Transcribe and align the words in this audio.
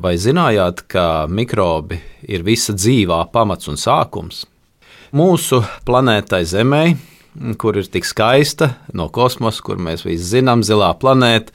Vai 0.00 0.14
zinājāt, 0.16 0.86
ka 0.88 1.26
mikrobi 1.28 1.98
ir 2.24 2.40
visa 2.40 2.72
dzīvā 2.72 3.18
pamats 3.34 3.68
un 3.68 3.76
sākums? 3.76 4.46
Mūsu 5.12 5.58
planētai 5.84 6.40
Zemē, 6.48 6.84
kur 7.60 7.76
ir 7.76 7.84
tik 7.84 8.08
skaista 8.08 8.70
no 8.96 9.10
kosmosa, 9.12 9.60
kur 9.66 9.76
mēs 9.76 10.06
visi 10.06 10.38
zinām, 10.38 10.64
zilā 10.64 10.94
planēta, 11.02 11.52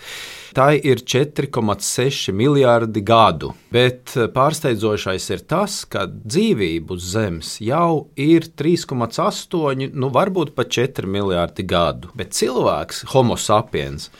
tai 0.53 0.77
ir 0.77 1.01
4,6 1.01 2.35
miljardi 2.37 3.01
gadu. 3.01 3.55
Bet 3.73 4.13
pārsteidzošais 4.37 5.25
ir 5.33 5.41
tas, 5.49 5.81
ka 5.89 6.05
dzīvība 6.05 6.99
uz 6.99 7.09
Zemes 7.15 7.55
jau 7.65 8.11
ir 8.13 8.45
3,8, 8.61 9.89
nu 9.89 10.13
varbūt 10.13 10.53
pat 10.53 10.69
4 10.77 11.09
miljardi 11.09 11.65
gadu. 11.65 12.13
Bet 12.13 12.37
cilvēks, 12.37 13.07
Homo 13.15 13.41
sapiens, 13.41 14.11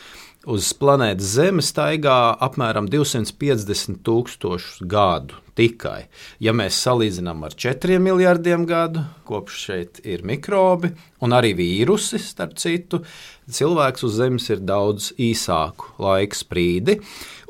uz 0.46 0.70
planētas 0.78 1.34
Zeme 1.36 1.64
staigā 1.64 2.36
apmēram 2.46 2.86
250 2.90 4.00
tūkstošus 4.06 4.84
gadu 4.86 5.40
tikai. 5.56 6.06
Ja 6.42 6.54
mēs 6.56 6.78
salīdzinām 6.84 7.42
ar 7.48 7.56
4 7.56 7.98
miljardiem 8.02 8.66
gadu, 8.68 9.02
kopš 9.26 9.58
šeit 9.66 10.00
ir 10.06 10.24
mikrobi 10.26 10.92
un 11.24 11.34
arī 11.36 11.54
vīrusi, 11.58 12.20
starp 12.22 12.56
citu, 12.60 13.02
cilvēks 13.50 14.06
uz 14.06 14.18
Zemes 14.20 14.48
ir 14.52 14.62
daudz 14.62 15.12
īsāku 15.18 15.96
laika 16.02 16.38
sprīdi, 16.38 17.00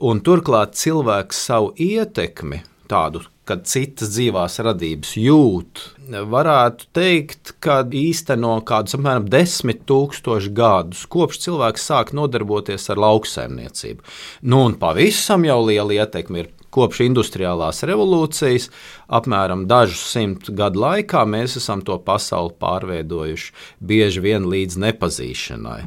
un 0.06 0.22
turklāt 0.24 0.78
cilvēks 0.78 1.46
savu 1.50 1.74
ietekmi 1.76 2.62
tādu 2.90 3.26
kad 3.46 3.66
citas 3.70 4.10
dzīvās 4.14 4.58
radības 4.66 5.12
jūt, 5.20 5.82
varētu 6.32 6.88
teikt, 6.96 7.54
ka 7.62 7.78
īsteno 7.86 8.56
kādus 8.66 8.98
apmēram 8.98 9.28
desmit 9.30 9.84
tūkstošus 9.86 10.52
gadus, 10.56 11.04
kopš 11.10 11.40
cilvēks 11.46 11.86
sāk 11.90 12.12
nodarboties 12.16 12.90
ar 12.90 13.02
lauksaimniecību. 13.04 14.02
Nu, 14.42 14.64
un 14.66 14.76
pavisam 14.80 15.46
jau 15.46 15.60
liela 15.68 16.02
ietekme 16.02 16.42
ir 16.42 16.52
kopš 16.76 17.04
industriālās 17.06 17.84
revolūcijas, 17.88 18.68
apmēram 19.18 19.64
dažus 19.70 20.02
simt 20.12 20.50
gadu 20.58 20.82
laikā, 20.82 21.24
mēs 21.28 21.56
esam 21.60 21.82
to 21.86 21.96
pasauli 22.04 22.52
pārveidojuši 22.60 23.52
bieži 23.80 24.24
vien 24.26 24.50
līdz 24.50 24.78
nepazīšanai. 24.84 25.80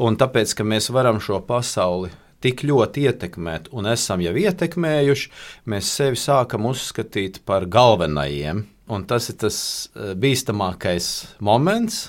Un 0.00 0.16
tāpēc, 0.20 0.54
ka 0.56 0.64
mēs 0.64 0.88
varam 0.94 1.20
šo 1.20 1.42
pasauli 1.44 2.14
tik 2.44 2.64
ļoti 2.66 3.06
ietekmēt, 3.08 3.70
un 3.76 3.88
esam 3.90 4.22
jau 4.24 4.34
ietekmējuši, 4.36 5.32
mēs 5.70 5.94
sevi 6.00 6.20
sākam 6.20 6.68
uzskatīt 6.70 7.42
par 7.48 7.68
galvenajiem. 7.70 8.66
Un 8.90 9.04
tas 9.06 9.28
ir 9.30 9.38
tas 9.38 9.58
eh, 9.94 10.14
bīstamākais 10.18 11.06
moments, 11.46 12.08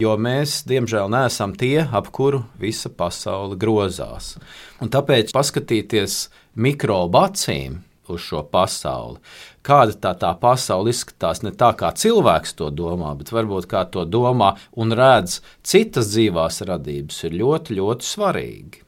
jo 0.00 0.16
mēs, 0.16 0.62
diemžēl, 0.68 1.10
neesam 1.12 1.52
tie, 1.58 1.84
ap 1.84 2.08
kuru 2.14 2.44
visa 2.60 2.88
pasaule 2.88 3.58
grozās. 3.60 4.36
Un 4.80 4.90
tāpēc 4.92 5.34
paskatīties 5.36 6.26
mikrobu 6.56 7.20
acīm 7.20 7.82
uz 8.12 8.22
šo 8.24 8.42
pasauli. 8.50 9.20
Kāda 9.62 9.94
tā, 9.94 10.12
tā 10.18 10.32
pasaule 10.40 10.90
izskatās 10.92 11.42
ne 11.44 11.52
tā, 11.54 11.70
kā 11.78 11.92
cilvēks 11.94 12.56
to 12.58 12.70
domā, 12.74 13.12
bet 13.18 13.30
varbūt 13.34 13.68
kā 13.70 13.84
to 13.92 14.04
domā 14.08 14.54
un 14.74 14.94
redz 14.98 15.40
citas 15.62 16.10
dzīvās 16.14 16.62
radības, 16.68 17.22
ir 17.28 17.36
ļoti, 17.42 17.78
ļoti 17.78 18.08
svarīgi. 18.08 18.82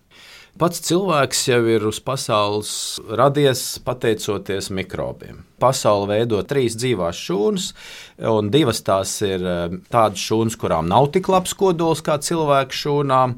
Pats 0.54 0.78
cilvēks 0.86 1.40
jau 1.48 1.64
ir 1.66 1.82
uz 1.88 1.96
pasaules 1.98 2.68
radies 3.18 3.62
pateicoties 3.82 4.68
mikrobiem. 4.70 5.40
Pasaule 5.58 6.06
veido 6.12 6.38
trīs 6.46 6.76
dzīvās 6.78 7.18
šūnas, 7.26 7.64
un 8.30 8.52
divas 8.54 8.78
tās 8.86 9.16
ir 9.26 9.42
eh, 9.42 9.74
tādas 9.90 10.22
šūnas, 10.22 10.54
kurām 10.60 10.86
nav 10.86 11.08
tik 11.16 11.26
labs 11.34 11.56
kodols 11.58 12.04
kā 12.06 12.20
cilvēku 12.22 12.78
šūnām 12.84 13.34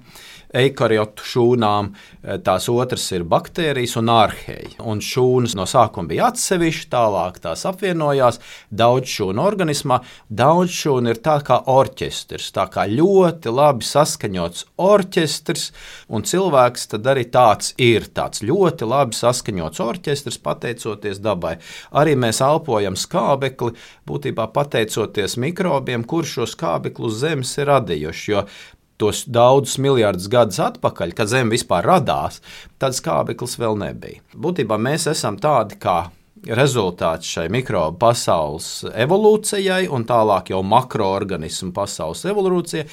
eikariotu 0.55 1.25
šūnām, 1.27 1.91
eh, 2.23 2.39
tās 2.39 2.69
otras 2.69 3.05
ir 3.13 3.25
baktērijas 3.25 3.97
un 3.97 4.07
ārhēji. 4.07 4.77
Un 4.81 5.01
šūnas 5.01 5.55
no 5.57 5.65
sākuma 5.65 6.09
bija 6.09 6.31
atsevišķi, 6.31 6.89
tālāk 6.91 7.41
tās 7.41 7.65
apvienojās 7.65 8.39
daudz 8.71 9.07
šūnu 9.07 9.43
organismā. 9.43 10.01
Daudz 10.31 10.71
šūnu 10.71 11.09
ir 11.11 11.21
tā 11.23 11.43
kā 11.43 11.63
orķestris, 11.67 12.53
tā 12.53 12.69
kā 12.71 12.87
ļoti 12.87 13.53
labi 13.53 13.85
saskaņots 13.85 14.67
orķestris, 14.79 15.73
un 16.09 16.23
cilvēks 16.23 16.89
tad 16.89 17.07
arī 17.07 17.25
tāds 17.31 17.75
ir, 17.79 18.09
tāds 18.09 18.43
ļoti 18.43 18.87
labi 18.87 19.15
saskaņots 19.17 19.81
orķestris, 19.81 20.39
pateicoties 20.39 21.19
dabai. 21.19 21.57
Arī 21.93 22.17
mēs 22.17 22.41
elpojam 22.41 22.97
skābekli, 22.97 23.75
būtībā 24.07 24.53
pateicoties 24.53 25.37
mikrobiem, 25.37 26.05
kurš 26.05 26.39
šo 26.39 26.47
skābekli 26.47 27.07
uz 27.07 27.21
Zemes 27.21 27.57
ir 27.59 27.71
radījuši. 27.71 28.31
Jo 28.31 28.45
tos 29.01 29.25
daudzus 29.29 29.79
miljardus 29.83 30.29
gadus 30.33 30.61
atpakaļ, 30.63 31.15
kad 31.17 31.31
Zeme 31.31 31.55
vispār 31.55 31.87
radās, 31.87 32.41
tad 32.81 32.97
skābeklis 32.97 33.59
vēl 33.61 33.79
nebija. 33.81 34.23
Būtībā 34.35 34.79
mēs 34.81 35.09
esam 35.13 35.39
tādi 35.41 35.79
kā 35.83 36.07
rezultāts 36.45 37.29
šai 37.31 37.47
mikrobu 37.53 37.99
pasaules 38.01 38.69
evolūcijai, 38.93 39.87
un 39.93 40.07
tālāk 40.09 40.53
jau 40.53 40.63
makroorganismu 40.67 41.73
pasaules 41.77 42.25
evolūcijai. 42.29 42.87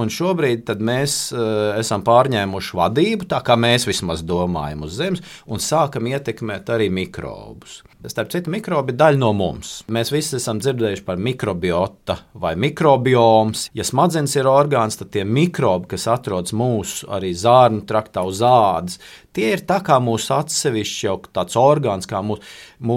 Un 0.00 0.12
šobrīd 0.12 0.70
mēs 0.84 1.18
uh, 1.34 1.78
esam 1.80 2.04
pārņēmuši 2.06 2.80
vadību, 2.80 3.30
tā 3.30 3.40
kā 3.46 3.56
mēs 3.58 3.88
vismaz 3.88 4.24
domājam 4.26 4.86
uz 4.86 4.98
Zemes, 5.00 5.24
un 5.50 5.62
sākam 5.62 6.10
ietekmēt 6.10 6.70
arī 6.70 6.90
mikrobus. 6.94 7.80
Starp 8.08 8.30
citu, 8.32 8.48
mikrobi 8.48 8.94
ir 8.94 8.96
daļa 8.96 9.20
no 9.20 9.34
mums. 9.36 9.72
Mēs 9.92 10.08
visi 10.08 10.38
esam 10.38 10.56
dzirdējuši 10.62 11.02
par 11.04 11.18
mikrobiota 11.20 12.16
vai 12.40 12.54
mikrobioms. 12.56 13.66
Ja 13.76 13.84
smadzenes 13.84 14.38
ir 14.38 14.48
orgāns, 14.48 14.96
tad 14.96 15.10
tie 15.12 15.26
mikrobi, 15.28 15.90
kas 15.90 16.06
atrodas 16.08 16.54
mūsu 16.56 17.10
arī 17.12 17.34
zārnu 17.36 17.84
traktā 17.88 18.24
uz 18.24 18.40
ādas, 18.40 18.96
tie 19.36 19.50
ir 19.52 19.66
tā 19.68 19.82
kā 19.84 19.98
mūsu 20.00 20.32
atsevišķi 20.38 21.06
jau 21.10 21.18
tāds 21.28 21.58
orgāns, 21.60 22.08
kā 22.08 22.22
mūsu, 22.24 22.40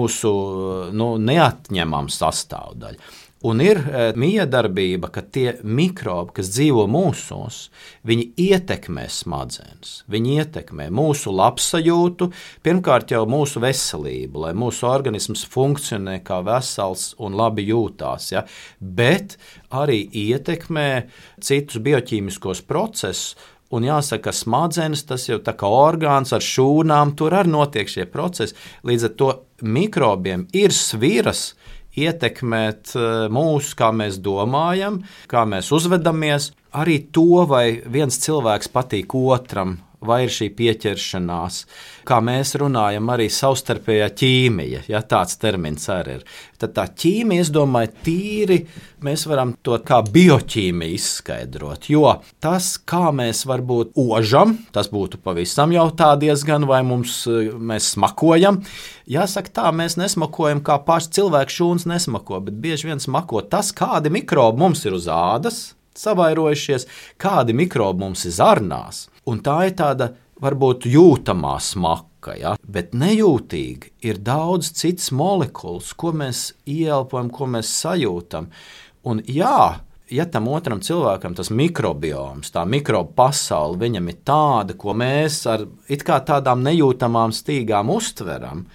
mūsu 0.04 0.32
nu, 0.94 1.14
neatņemama 1.18 2.12
sastāvdaļa. 2.12 3.12
Un 3.44 3.60
ir 3.60 3.76
e, 3.76 4.04
miedarbība, 4.16 5.10
ka 5.12 5.20
tie 5.20 5.58
mikrobi, 5.68 6.32
kas 6.38 6.48
dzīvo 6.54 6.86
mūsos, 6.88 7.66
viņi 8.08 8.30
ietekmē 8.40 9.04
smadzenes, 9.12 9.98
viņi 10.08 10.38
ietekmē 10.40 10.86
mūsu 10.88 11.34
labsajūtu, 11.36 12.30
pirmkārt 12.64 13.12
jau 13.12 13.26
mūsu 13.28 13.60
veselību, 13.60 14.46
lai 14.46 14.54
mūsu 14.56 14.88
organisms 14.88 15.44
funkcionē 15.52 16.22
kā 16.24 16.40
vesels 16.46 17.10
un 17.20 17.36
labi 17.36 17.68
jūtās, 17.68 18.30
ja? 18.32 18.46
bet 18.80 19.36
arī 19.68 20.00
ietekmē 20.08 20.88
citus 21.36 21.84
bioķīmiskos 21.84 22.64
procesus. 22.64 23.34
Un 23.74 23.86
jāsaka, 23.86 24.28
ka 24.28 24.36
smadzenes 24.36 25.06
tas 25.08 25.24
jau 25.28 25.38
tā 25.42 25.54
kā 25.56 25.66
orgāns 25.66 26.34
ar 26.36 26.44
šūnām, 26.44 27.14
tur 27.16 27.34
arī 27.34 27.50
notiek 27.50 27.88
šie 27.90 28.04
procesi. 28.10 28.54
Līdz 28.84 29.08
ar 29.08 29.14
to 29.18 29.30
mikrobiem 29.64 30.44
ir 30.52 30.74
sviras, 30.76 31.54
ietekmēt 31.98 32.94
eh, 32.98 33.08
mūsu, 33.32 33.74
kā 33.78 33.90
mēs 33.94 34.18
domājam, 34.22 35.00
kā 35.30 35.44
mēs 35.48 35.70
uzvedamies, 35.74 36.50
arī 36.74 37.00
to, 37.14 37.44
vai 37.50 37.80
viens 37.86 38.18
cilvēks 38.22 38.70
patīk 38.74 39.14
otram, 39.18 39.78
vai 40.06 40.24
ir 40.26 40.32
šī 40.32 40.50
pieķeršanās, 40.56 41.60
kā 42.08 42.20
mēs 42.24 42.54
runājam, 42.60 43.10
arī 43.12 43.28
savstarpējā 43.32 44.08
ķīmija, 44.20 44.84
ja 44.90 45.02
tāds 45.08 45.38
termins 45.40 45.88
arī 45.92 46.18
ir. 46.18 46.24
Tad 46.60 46.74
tā 46.76 46.84
ķīmija, 46.88 47.44
es 47.44 47.50
domāju, 47.52 47.92
tīri 48.06 48.58
mēs 49.04 49.26
varam 49.28 49.52
to 49.64 49.76
kā 49.84 50.00
bioķīmiju 50.06 50.96
izskaidrot. 50.96 51.90
Jo 51.92 52.16
tas, 52.44 52.74
kā 52.78 53.10
mēs 53.16 53.44
varbūt 53.48 53.92
ožam, 54.00 54.56
tas 54.74 54.88
būtu 54.92 55.20
pavisam 55.24 55.74
jau 55.74 55.86
tā 55.96 56.14
diezgan, 56.20 56.64
vai 56.70 56.80
mums, 56.86 57.22
mēs 57.28 57.92
smakojam. 57.96 58.62
Jāsaka, 59.10 59.52
tā 59.60 59.70
mēs 59.76 59.98
nesmakojam, 60.00 60.64
kā 60.64 60.78
paši 60.86 61.16
cilvēku 61.18 61.58
šūnas 61.58 61.88
nesmako, 61.90 62.40
bet 62.48 62.60
bieži 62.64 62.92
vien 62.92 63.02
smako 63.02 63.44
tas, 63.50 63.74
kādi 63.76 64.12
mikrobi 64.14 64.64
mums 64.64 64.84
ir 64.88 64.96
uz 64.96 65.10
ādas 65.12 65.66
savairojušies, 65.98 66.88
kādi 67.20 67.54
mikrobi 67.56 68.04
mums 68.04 68.24
ir 68.26 68.34
zarnās. 68.34 69.08
Un 69.30 69.40
tā 69.44 69.56
ir 69.68 69.76
tāda 69.78 70.10
varbūt 70.42 70.88
jūtamā 70.90 71.54
smaka, 71.62 72.34
ja? 72.36 72.54
bet 72.60 72.92
nejūtīgi 72.96 73.94
ir 74.08 74.20
daudz 74.24 74.72
citas 74.76 75.10
molekulas, 75.14 75.92
ko 75.96 76.12
mēs 76.16 76.50
ieelpojam, 76.68 77.30
ko 77.32 77.48
mēs 77.54 77.70
sajūtam. 77.80 78.50
Un 79.08 79.22
jā, 79.28 79.80
ja 80.12 80.26
tam 80.28 80.48
otram 80.52 80.82
cilvēkam 80.84 81.36
tas 81.38 81.52
mikrobioms, 81.54 82.52
tā 82.54 82.66
mikroba 82.68 83.12
pasaule, 83.24 83.80
viņam 83.84 84.12
ir 84.12 84.20
tāda, 84.26 84.76
ko 84.76 84.96
mēs 84.96 85.40
ar 85.50 85.66
tādām 85.88 86.64
nejūtamām 86.66 87.32
stīgām 87.32 87.92
uztveram, 87.94 88.66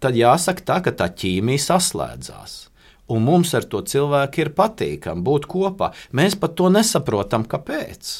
tad 0.00 0.16
jāsaka 0.18 0.68
tā, 0.68 0.80
ka 0.84 0.96
tā 0.96 1.10
ķīmija 1.12 1.68
saslēdzās. 1.70 2.62
Un 3.14 3.22
mums 3.22 3.52
ar 3.54 3.64
to 3.70 3.84
cilvēku 3.86 4.42
ir 4.42 4.48
patīkami 4.56 5.22
būt 5.22 5.44
kopā. 5.46 5.92
Mēs 6.10 6.34
pat 6.40 6.56
to 6.58 6.72
nesaprotam, 6.74 7.44
kāpēc 7.46 8.16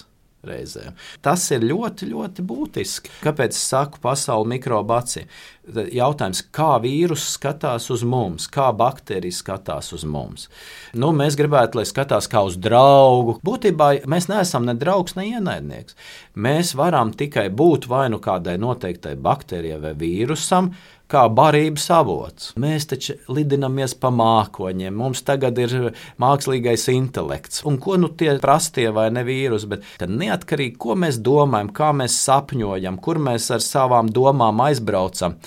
reizēm. 0.49 0.97
Tas 1.25 1.45
ir 1.55 1.67
ļoti, 1.67 2.09
ļoti 2.13 2.45
būtiski. 2.47 3.13
Kāpēc 3.25 3.57
es 3.57 3.67
saku 3.71 4.01
pasauli 4.03 4.57
mikrobāci? 4.57 5.27
Jautājums, 5.67 6.45
kā 6.55 6.77
vīruss 6.83 7.33
skatās 7.35 7.89
uz 7.91 8.05
mums, 8.07 8.47
kā 8.47 8.69
baktērijas 8.77 9.41
skatās 9.43 9.91
uz 9.97 10.05
mums. 10.07 10.47
Nu, 10.95 11.11
mēs 11.17 11.35
gribētu, 11.39 11.81
lai 11.81 11.87
skatās 11.89 12.31
kā 12.31 12.45
uz 12.47 12.55
draugu. 12.63 13.41
Būtībā 13.47 13.91
mēs 14.07 14.29
neesam 14.31 14.69
ne 14.69 14.77
draugs, 14.79 15.17
ne 15.19 15.27
ienaidnieks. 15.33 15.99
Mēs 16.39 16.77
varam 16.79 17.11
tikai 17.17 17.49
būt 17.51 17.89
vai 17.91 18.07
nu 18.15 18.23
kādai 18.23 18.55
noteiktai 18.63 19.17
baktērijai 19.19 19.81
vai 19.83 19.97
vīrusam, 19.99 20.71
kā 21.11 21.27
barības 21.33 21.87
avots. 21.95 22.51
Mēs 22.61 22.89
taču 22.91 23.17
lidinamies 23.33 23.95
pa 24.01 24.11
mākoņiem, 24.15 24.95
mums 24.97 25.23
tagad 25.27 25.59
ir 25.63 25.93
mākslīgais 26.23 26.89
intelekts. 26.93 27.63
Un 27.69 27.79
ko 27.83 27.97
nu 28.01 28.11
tie 28.11 28.35
prastie 28.43 28.89
vai 28.95 29.09
ne 29.15 29.23
vīrusi, 29.27 29.71
bet 29.71 29.87
neatkarīgi, 30.03 30.77
ko 30.83 30.99
mēs 30.99 31.21
domājam, 31.23 31.73
kā 31.77 31.93
mēs 31.97 32.19
sapņojam, 32.27 32.99
kur 33.03 33.23
mēs 33.23 33.49
ar 33.55 33.65
savām 33.65 34.11
domām 34.11 34.63
aizbraucam, 34.67 35.39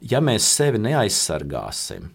ja 0.00 0.22
mēs 0.24 0.48
sevi 0.56 0.80
neaizsargāsim, 0.82 2.10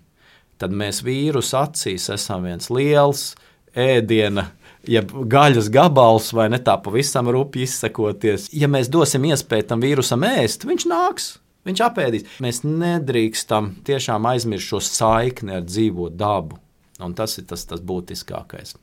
tad 0.58 0.74
mēs 0.74 1.04
vīrusu 1.06 1.58
acīs 1.62 2.10
esam 2.18 2.50
viens 2.50 2.72
liels 2.74 3.30
ēdiena 3.78 4.50
ja 4.88 5.04
gaļas 5.04 5.68
gabals 5.74 6.32
vai 6.36 6.48
ne 6.52 6.60
tā 6.64 6.78
pavisam 6.82 7.30
rupji 7.34 7.68
izsakoties, 7.68 8.48
ja 8.56 8.70
mēs 8.72 8.90
dosim 8.92 9.28
iespēju 9.28 9.68
tam 9.72 9.84
vīrusam 9.84 10.24
ēst, 10.28 10.66
viņš 10.68 10.88
nāks. 10.90 11.36
Viņš 11.68 11.84
apēdīs. 11.84 12.38
Mēs 12.44 12.62
nedrīkstam 12.64 13.74
tiešām 13.88 14.28
aizmirst 14.30 14.72
šo 14.72 14.82
saikni 14.84 15.58
ar 15.58 15.68
dzīvo 15.68 16.10
dabu. 16.14 16.62
Un 17.04 17.14
tas 17.14 17.38
ir 17.38 17.46
tas, 17.50 17.66
tas 17.70 17.82
būtiskākais. 17.86 18.74